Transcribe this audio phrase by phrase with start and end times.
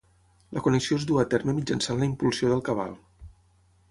[0.57, 2.99] La connexió es duu a terme mitjançant la impulsió del cabal.